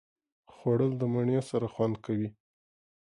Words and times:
خوړل 0.53 0.91
د 0.99 1.03
مڼې 1.13 1.39
سره 1.49 1.67
خوند 1.73 1.95
کوي 2.05 2.29